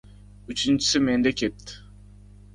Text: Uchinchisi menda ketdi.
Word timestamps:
Uchinchisi 0.53 1.01
menda 1.05 1.35
ketdi. 1.43 1.79